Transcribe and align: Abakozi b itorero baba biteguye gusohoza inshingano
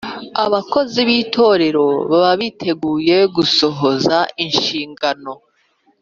Abakozi 0.45 0.99
b 1.07 1.09
itorero 1.21 1.85
baba 2.09 2.31
biteguye 2.41 3.17
gusohoza 3.35 4.17
inshingano 4.45 5.31